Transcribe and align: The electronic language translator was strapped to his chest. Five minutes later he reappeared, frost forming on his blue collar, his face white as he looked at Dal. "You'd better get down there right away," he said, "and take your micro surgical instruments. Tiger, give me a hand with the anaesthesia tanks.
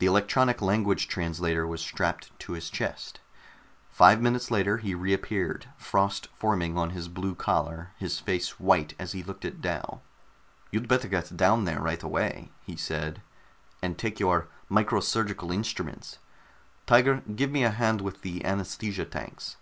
The 0.00 0.04
electronic 0.06 0.60
language 0.60 1.08
translator 1.08 1.66
was 1.66 1.80
strapped 1.80 2.30
to 2.40 2.52
his 2.52 2.68
chest. 2.68 3.20
Five 3.88 4.20
minutes 4.20 4.50
later 4.50 4.76
he 4.76 4.94
reappeared, 4.94 5.70
frost 5.78 6.28
forming 6.36 6.76
on 6.76 6.90
his 6.90 7.08
blue 7.08 7.34
collar, 7.34 7.92
his 7.96 8.18
face 8.20 8.60
white 8.60 8.92
as 8.98 9.12
he 9.12 9.22
looked 9.22 9.46
at 9.46 9.62
Dal. 9.62 10.02
"You'd 10.70 10.88
better 10.88 11.08
get 11.08 11.34
down 11.38 11.64
there 11.64 11.80
right 11.80 12.02
away," 12.02 12.50
he 12.66 12.76
said, 12.76 13.22
"and 13.80 13.96
take 13.96 14.20
your 14.20 14.48
micro 14.68 15.00
surgical 15.00 15.50
instruments. 15.50 16.18
Tiger, 16.84 17.22
give 17.34 17.50
me 17.50 17.64
a 17.64 17.70
hand 17.70 18.02
with 18.02 18.20
the 18.20 18.44
anaesthesia 18.44 19.06
tanks. 19.06 19.56